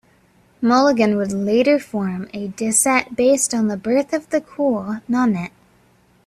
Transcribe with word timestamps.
Mulligan 0.63 1.15
would 1.17 1.31
later 1.31 1.77
form 1.77 2.27
a 2.33 2.47
decet 2.47 3.15
based 3.15 3.53
on 3.53 3.67
the 3.67 3.77
"Birth 3.77 4.13
of 4.13 4.27
the 4.31 4.41
Cool" 4.41 4.99
nonet. 5.07 5.51